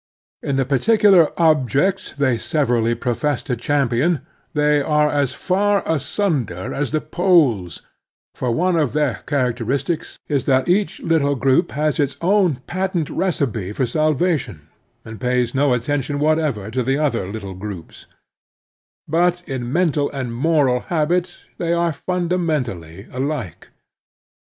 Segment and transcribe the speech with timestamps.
[0.41, 4.21] In the particular objects they severally profess to cham pion
[4.53, 7.83] they are as far asimder as the poles,
[8.33, 13.73] for one of their characteristics is that each little group has its own patent recipe
[13.73, 14.67] for salvation
[15.05, 18.07] and pays no attention whatever to the other little groups;
[19.07, 23.67] but in mental and moral habit they are fimda mentally alike.